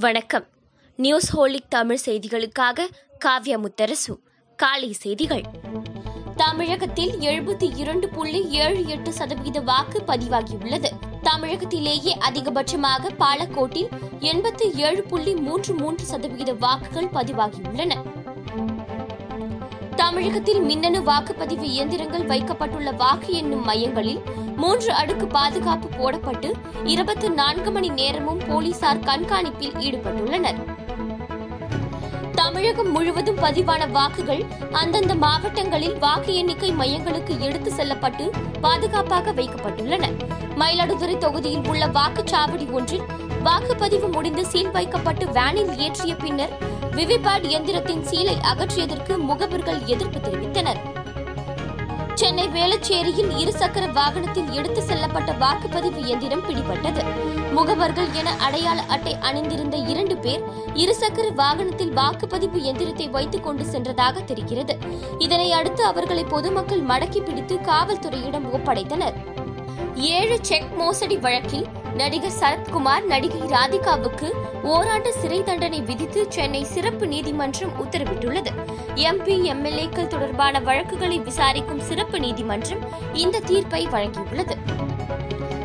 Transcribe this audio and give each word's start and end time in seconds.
வணக்கம். 0.00 0.46
News 0.96 1.36
holic 1.36 1.68
Tamil 1.68 1.98
செய்திகளுக்காக 2.04 2.86
காவ்யா 3.24 3.64
முத்தரசு. 3.64 4.18
காலை 4.56 4.92
செய்திகள். 4.92 5.42
தமிழகத்தில் 6.36 7.10
எழுபத்தி 7.18 7.76
இரண்டு 7.76 8.08
புள்ளி 8.08 8.48
ஏழு 8.48 8.86
எட்டு 8.86 9.12
சதவீத 9.12 9.60
வாக்கு 9.60 10.02
பதிவாகியுள்ளது. 10.06 10.90
தமிழகத்திலேயே 11.22 12.12
அதிகபட்சமாக 12.30 13.10
பாலக்கோட்டில் 13.18 13.88
எண்பத்தி 14.20 14.74
ஏழு 14.74 15.02
புள்ளி 15.02 15.34
மூன்று 15.34 15.74
மூன்று 15.74 16.04
சதவீத 16.04 16.52
வாக்குகள் 16.52 17.08
பதிவாகியுள்ளன. 17.14 17.94
தமிழகத்தில் 19.96 20.60
மின்னணு 20.60 21.00
வாக்குப்பதிவு 21.00 21.62
இயந்திரங்கள் 21.62 22.26
வைக்கப்பட்டுள்ள 22.26 22.92
வாக்கு 22.92 23.32
எண்ணும் 23.32 23.64
மையங்களில் 23.64 24.20
மூன்று 24.66 24.92
அடுக்கு 24.92 25.26
பாதுகாப்பு 25.26 25.88
போடப்பட்டு 25.96 26.48
இருபத்தி 26.92 27.28
நான்கு 27.28 27.70
மணி 27.70 27.88
நேரமும் 27.88 28.40
போலீசார் 28.48 29.02
கண்காணிப்பில் 29.08 29.76
ஈடுபட்டுள்ளனர். 29.86 30.58
தமிழகம் 32.34 32.90
முழுவதும் 32.90 33.38
பதிவான 33.42 33.82
வாக்குகள் 33.86 34.42
அந்தந்த 34.72 35.14
மாவட்டங்களில் 35.14 35.96
வாக்கு 35.98 36.34
எண்ணிக்கை 36.34 36.70
மையங்களுக்கு 36.72 37.34
எடுத்து 37.40 37.72
செல்லப்பட்டு 37.72 38.30
பாதுகாப்பாக 38.60 39.32
வைக்கப்பட்டுள்ளன. 39.32 40.10
மயிலாடுதுறை 40.62 41.18
தொகுதியில் 41.18 41.68
உள்ள 41.68 41.86
வாக்குச்சாவடி 41.86 42.68
ஒன்றில் 42.70 43.06
வாக்குப்பதிவு 43.44 44.10
முடிந்து 44.12 44.44
சீல் 44.46 44.70
வைக்கப்பட்டு 44.70 45.26
வேனில் 45.38 45.74
ஏற்றிய 45.78 46.14
பின்னர் 46.16 46.54
விவிபேட் 46.90 47.48
இயந்திரத்தின் 47.52 48.06
சீலை 48.10 48.38
அகற்றியதற்கு 48.52 49.16
முகவர்கள் 49.30 49.82
எதிர்ப்பு 49.84 50.20
தெரிவித்தனர். 50.28 50.82
சென்னை 52.16 52.44
வேளச்சேரியில் 52.48 53.32
இருசக்கர 53.40 53.92
வாகனத்தில் 53.92 54.50
எடுத்து 54.50 54.80
செல்லப்பட்ட 54.80 55.30
வாக்குப்பதிவு 55.38 56.04
இயந்திரம் 56.04 56.44
பிடிபட்டது. 56.48 57.02
முகவர்கள் 57.56 58.10
என 58.12 58.30
அடையாள 58.38 58.82
அட்டை 58.82 59.16
அணிந்திருந்த 59.20 59.76
இரண்டு 59.76 60.16
பேர் 60.16 60.42
இருசக்கர 60.74 61.34
வாகனத்தில் 61.34 61.94
வாக்குப்பதிவு 61.96 62.60
எந்திரத்தை 62.70 63.10
வைத்துக் 63.10 63.44
கொண்டு 63.44 63.64
சென்றதாக 63.64 64.24
தெரிகிறது. 64.24 64.78
இதனை 65.18 65.52
அடுத்து 65.52 65.84
அவர்களை 65.84 66.24
பொதுமக்கள் 66.24 66.82
மடக்கி 66.82 67.24
பிடித்து 67.24 67.56
காவல்துறையிடம் 67.56 68.48
ஒப்படைத்தனர். 68.52 69.14
ஏழு 69.94 70.38
செக் 70.42 70.72
மோசடி 70.76 71.16
வழக்கில் 71.16 71.68
நடிகர் 71.96 72.38
சரத்குமார் 72.40 73.04
நடிகை 73.04 73.40
ராதிகாவுக்கு 73.40 74.28
ஓராண்டு 74.62 75.12
சிறை 75.12 75.42
தண்டனை 75.42 75.80
விதித்து 75.80 76.26
சென்னை 76.28 76.64
சிறப்பு 76.64 77.06
நீதிமன்றம் 77.06 77.72
உத்தரவிட்டுள்ளது. 77.84 78.50
எம்பி 78.94 79.34
எம்எல்ஏக்கள் 79.52 80.06
தொடர்பான 80.06 80.60
வழக்குகளை 80.60 81.18
விசாரிக்கும் 81.18 81.80
சிறப்பு 81.80 82.20
நீதிமன்றம் 82.20 82.82
இந்த 83.12 83.40
தீர்ப்பை 83.40 83.86
வழங்கியுள்ளது. 83.86 84.56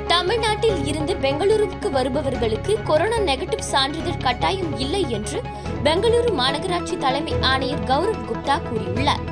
தமிழ்நாட்டில் 0.08 0.86
இருந்து 0.86 1.14
பெங்களூருவுக்கு 1.14 1.90
வருபவர்களுக்கு 1.90 2.84
கொரோனா 2.84 3.18
நெகட்டிவ் 3.18 3.70
சான்றிதழ் 3.74 4.24
கட்டாயம் 4.24 4.80
இல்லை 4.80 5.04
என்று 5.10 5.42
பெங்களூரு 5.84 6.32
மாநகராட்சி 6.40 6.98
தலைமை 6.98 7.34
ஆணையர் 7.42 7.84
கௌரவ் 7.84 8.26
குப்தா 8.30 8.58
கூறியுள்ளார். 8.68 9.26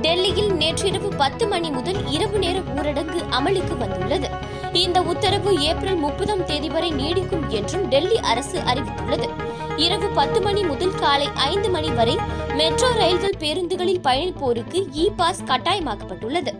டெல்லியில் 0.00 0.52
நேற்றிரவு 0.52 1.08
பத்து 1.16 1.48
மணி 1.48 1.70
முதல் 1.70 2.00
இரவு 2.06 2.38
நேர 2.38 2.58
ஊரடங்கு 2.58 3.20
அமலுக்கு 3.30 3.76
வந்துள்ளது. 3.76 4.28
இந்த 4.72 5.02
உத்தரவு 5.02 5.60
ஏப்ரல் 5.60 5.96
முப்பதாம் 5.96 6.44
தேதி 6.44 6.68
வரை 6.68 6.92
நீடிக்கும் 6.92 7.48
என்றும் 7.48 7.88
டெல்லி 7.88 8.18
அரசு 8.18 8.60
அறிவித்துள்ளது. 8.60 9.28
இரவு 9.76 10.08
பத்து 10.08 10.42
மணி 10.42 10.62
முதல் 10.62 10.94
காலை 10.94 11.28
ஐந்து 11.34 11.70
மணி 11.70 11.90
வரை 11.90 12.16
மெட்ரோ 12.54 12.92
ரயில்கள் 12.92 13.36
பேருந்துகளில் 13.38 14.00
பயணிப்போருக்கு 14.00 14.86
இ 14.92 15.10
பாஸ் 15.16 15.42
கட்டாயமாக்கப்பட்டுள்ளது. 15.42 16.52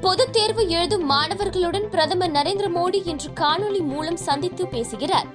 பொதுத் 0.00 0.32
தேர்வு 0.32 0.68
எழுதும் 0.68 1.10
மாணவர்களுடன் 1.10 1.88
பிரதமர் 1.88 2.32
நரேந்திர 2.32 2.70
மோடி 2.74 3.08
இன்று 3.08 3.30
காணொலி 3.40 3.80
மூலம் 3.80 4.16
சந்தித்து 4.16 4.68
பேசுகிறார். 4.68 5.26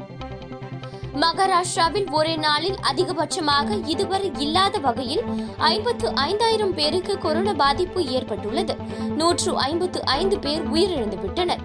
மகாராஷ்டிராவில் 1.21 2.11
ஒரே 2.11 2.35
நாளில் 2.35 2.75
அதிகபட்சமாக 2.91 3.87
இதுவரை 3.87 4.31
இல்லாத 4.37 4.79
வகையில் 4.79 5.23
ஐம்பத்து 5.57 6.15
ஐந்தாயிரம் 6.15 6.73
பேருக்கு 6.73 7.17
கொரோனா 7.17 7.53
பாதிப்பு 7.53 8.05
ஏற்பட்டுள்ளது. 8.05 8.75
நூற்று 9.15 9.57
ஐம்பத்து 9.57 10.05
ஐந்து 10.05 10.39
பேர் 10.39 10.71
உயிரிழந்துவிட்டனர். 10.71 11.63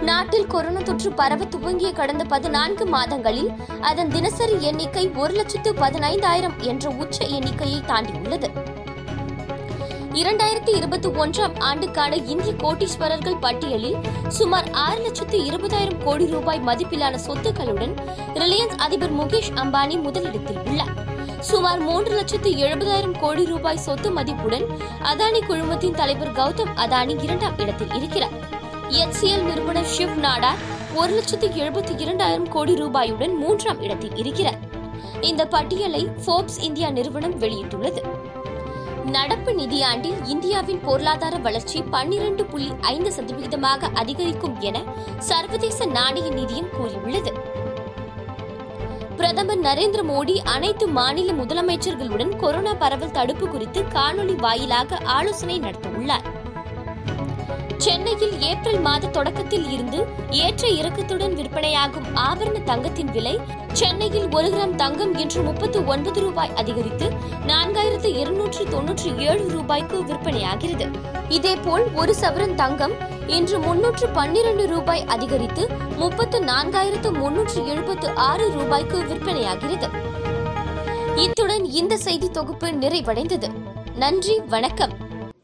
நாட்டில் 0.00 0.46
கொரோனா 0.46 0.80
தொற்று 0.80 1.12
பரவ 1.12 1.44
துவங்கிய 1.44 1.92
கடந்த 1.92 2.24
பதினான்கு 2.24 2.86
மாதங்களில் 2.86 3.50
அதன் 3.80 4.08
தினசரி 4.08 4.62
எண்ணிக்கை 4.62 5.10
ஒரு 5.16 5.34
லட்சத்து 5.34 5.72
பதினைந்தாயிரம் 5.72 6.56
என்ற 6.58 6.90
உச்ச 6.90 7.24
எண்ணிக்கையை 7.24 7.80
தாண்டியுள்ளது. 7.80 8.76
இரண்டாயிரத்தி 10.12 10.76
இருபத்தி 10.76 11.08
ஒன்றாம் 11.08 11.58
ஆண்டுக்கான 11.58 12.16
இந்திய 12.16 12.52
கோட்டீஸ்வரர்கள் 12.52 13.38
பட்டியலில் 13.40 13.96
சுமார் 14.28 14.70
ஆறு 14.70 15.02
லட்சத்து 15.02 15.38
இருபதாயிரம் 15.38 16.02
கோடி 16.04 16.26
ரூபாய் 16.26 16.60
மதிப்பிலான 16.66 17.18
சொத்துக்களுடன் 17.26 17.94
ரிலையன்ஸ் 18.34 18.76
அதிபர் 18.76 19.14
முகேஷ் 19.14 19.50
அம்பானி 19.54 20.00
முதலிடத்தில் 20.00 20.58
உள்ளார். 20.64 20.92
சுமார் 21.40 21.78
மூன்று 21.78 22.14
லட்சத்து 22.14 22.50
எழுபதாயிரம் 22.50 23.18
கோடி 23.20 23.44
ரூபாய் 23.44 23.76
சொத்து 23.76 24.10
மதிப்புடன் 24.10 24.64
அதானி 25.02 25.40
குழுமத்தின் 25.48 25.94
தலைவர் 25.94 26.32
கௌதம் 26.32 26.72
அதானி 26.76 27.22
இரண்டாம் 27.22 27.58
இடத்தில் 27.58 27.94
இருக்கிறார். 27.94 28.32
எச்சிஎல் 28.88 29.42
நிறுவனர் 29.42 29.92
ஷிவ் 29.98 30.18
நாடார் 30.18 30.58
ஒரு 30.94 31.12
லட்சத்து 31.12 31.48
எழுபத்தி 31.48 32.00
இரண்டாயிரம் 32.00 32.48
கோடி 32.48 32.74
ரூபாயுடன் 32.74 33.36
மூன்றாம் 33.36 33.80
இடத்தில் 33.80 34.16
இருக்கிறார். 34.16 34.58
இந்த 35.20 35.46
பட்டியலை 35.46 36.08
ஃபோர்ப்ஸ் 36.26 36.60
இந்தியா 36.60 36.90
நிறுவனம் 36.90 37.40
வெளியிட்டுள்ளது. 37.40 38.02
நடப்பு 39.08 39.52
நிதியாண்டில் 39.52 40.24
இந்தியாவின் 40.24 40.80
பொருளாதார 40.80 41.36
வளர்ச்சி 41.36 41.82
பன்னிரண்டு 41.82 42.44
புள்ளி 42.44 42.72
ஐந்து 42.80 43.10
சதவிகிதமாக 43.10 43.90
அதிகரிக்கும் 43.94 44.60
என 44.60 44.82
சர்வதேச 45.18 45.86
நாணய 45.86 46.30
நிதியம் 46.30 46.70
கூறியுள்ளது. 46.70 47.32
பிரதமர் 49.16 49.60
நரேந்திர 49.60 50.02
மோடி 50.02 50.36
அனைத்து 50.44 50.88
மாநில 50.88 51.32
முதலமைச்சர்களுடன் 51.32 52.36
கொரோனா 52.36 52.74
பரவல் 52.74 53.10
தடுப்பு 53.10 53.48
குறித்து 53.48 53.82
காணொலி 53.82 54.36
வாயிலாக 54.36 54.96
ஆலோசனை 54.96 55.60
நடத்தவுள்ளார். 55.60 56.37
சென்னையில் 57.78 58.40
ஏப்ரல் 58.40 58.80
மாத 58.80 59.06
தொடக்கத்தில் 59.06 59.70
இருந்து 59.70 60.06
ஏற்ற 60.30 60.68
இறக்கத்துடன் 60.68 61.34
விற்பனையாகும் 61.34 62.14
ஆபரண 62.14 62.62
தங்கத்தின் 62.62 63.10
விலை 63.10 63.38
சென்னையில் 63.72 64.28
ஒரு 64.30 64.48
கிராம் 64.48 64.74
தங்கம் 64.74 65.18
இன்று 65.18 65.42
முப்பத்து 65.42 65.86
ஒன்பது 65.86 66.20
ரூபாய் 66.20 66.50
அதிகரித்து 66.54 67.12
நான்காயிரத்து 67.46 68.16
இருநூற்று 68.16 68.64
தொன்னூற்றி 68.64 69.16
ஏழு 69.16 69.48
ரூபாய்க்கு 69.48 70.04
விற்பனையாகிறது. 70.04 70.86
இதேபோல் 71.28 71.84
ஒரு 71.94 72.14
சவரன் 72.20 72.54
தங்கம் 72.54 72.92
இன்று 73.26 73.58
முன்னூற்று 73.58 74.08
பன்னிரண்டு 74.08 74.66
ரூபாய் 74.66 75.04
அதிகரித்து 75.04 75.68
முப்பத்து 75.96 76.40
நான்காயிரத்து 76.44 77.12
முன்னூற்று 77.12 77.66
எழுபத்து 77.66 78.10
ஆறு 78.14 78.52
ரூபாய்க்கு 78.52 78.98
விற்பனையாகிறது. 78.98 79.90
இத்துடன் 81.16 81.64
இந்த 81.64 81.96
செய்தி 81.96 82.30
தொகுப்பு 82.30 82.66
நிறைவடைந்தது. 82.66 83.50
நன்றி 83.94 84.40
வணக்கம். 84.48 85.07